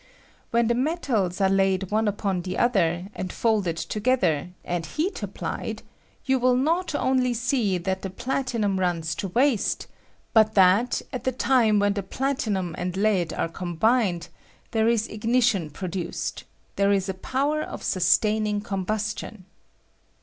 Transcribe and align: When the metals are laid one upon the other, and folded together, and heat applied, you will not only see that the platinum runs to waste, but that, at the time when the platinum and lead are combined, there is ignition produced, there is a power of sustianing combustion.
When 0.49 0.65
the 0.65 0.73
metals 0.73 1.39
are 1.41 1.47
laid 1.47 1.91
one 1.91 2.07
upon 2.07 2.41
the 2.41 2.57
other, 2.57 3.09
and 3.13 3.31
folded 3.31 3.77
together, 3.77 4.49
and 4.65 4.83
heat 4.83 5.21
applied, 5.21 5.83
you 6.25 6.39
will 6.39 6.55
not 6.55 6.95
only 6.95 7.35
see 7.35 7.77
that 7.77 8.01
the 8.01 8.09
platinum 8.09 8.79
runs 8.79 9.13
to 9.13 9.27
waste, 9.27 9.85
but 10.33 10.55
that, 10.55 11.03
at 11.13 11.23
the 11.23 11.31
time 11.31 11.77
when 11.77 11.93
the 11.93 12.01
platinum 12.01 12.73
and 12.79 12.97
lead 12.97 13.31
are 13.33 13.47
combined, 13.47 14.29
there 14.71 14.87
is 14.87 15.05
ignition 15.07 15.69
produced, 15.69 16.45
there 16.77 16.91
is 16.91 17.07
a 17.07 17.13
power 17.13 17.61
of 17.61 17.83
sustianing 17.83 18.63
combustion. 18.63 19.45